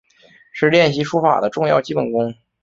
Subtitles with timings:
[0.51, 2.33] 是练习书法的重要基本功。